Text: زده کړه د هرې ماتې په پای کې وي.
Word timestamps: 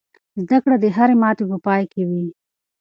زده 0.45 0.57
کړه 0.63 0.75
د 0.79 0.85
هرې 0.95 1.15
ماتې 1.21 1.43
په 1.51 1.57
پای 1.65 1.83
کې 1.91 2.01
وي. 2.09 2.25